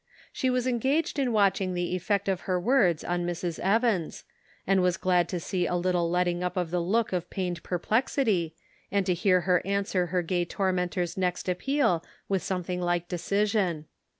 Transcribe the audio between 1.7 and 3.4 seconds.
the effect of her words on